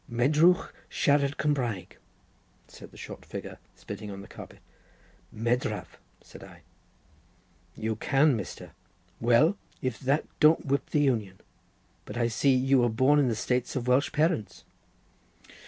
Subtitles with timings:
[0.11, 1.97] "Medrwch siarad Cumraeg?"
[2.67, 4.57] said the short figure, spitting upon the carpet.
[5.31, 6.63] "Medraf," said I.
[7.75, 8.71] "You can, Mr.!
[9.19, 11.37] Well, if that don't whip the Union.
[12.05, 14.63] But I see: you were born in the States of Welsh parents."